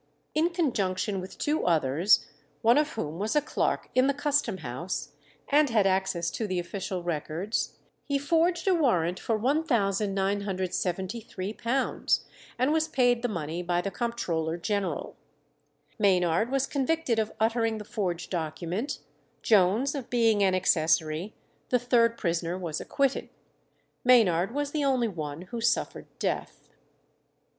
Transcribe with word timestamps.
In 0.33 0.49
conjunction 0.49 1.21
with 1.21 1.37
two 1.37 1.63
others, 1.63 2.25
one 2.63 2.79
of 2.79 2.93
whom 2.93 3.19
was 3.19 3.35
a 3.35 3.39
clerk 3.41 3.87
in 3.93 4.07
the 4.07 4.15
Custom 4.15 4.57
House, 4.65 5.09
and 5.49 5.69
had 5.69 5.85
access 5.85 6.31
to 6.31 6.47
the 6.47 6.57
official 6.57 7.03
records, 7.03 7.77
he 8.05 8.17
forged 8.17 8.67
a 8.67 8.73
warrant 8.73 9.19
for 9.19 9.37
£1973, 9.37 12.19
and 12.57 12.73
was 12.73 12.87
paid 12.87 13.21
the 13.21 13.27
money 13.27 13.61
by 13.61 13.79
the 13.79 13.91
comptroller 13.91 14.57
general. 14.57 15.15
Maynard 15.99 16.49
was 16.49 16.65
convicted 16.65 17.19
of 17.19 17.31
uttering 17.39 17.77
the 17.77 17.85
forged 17.85 18.31
document, 18.31 19.01
Jones 19.43 19.93
of 19.93 20.09
being 20.09 20.41
an 20.41 20.55
accessory; 20.55 21.35
the 21.69 21.77
third 21.77 22.17
prisoner 22.17 22.57
was 22.57 22.81
acquitted. 22.81 23.29
Maynard 24.03 24.51
was 24.51 24.71
the 24.71 24.83
only 24.83 25.07
one 25.09 25.43
who 25.43 25.61
suffered 25.61 26.07
death. 26.17 26.69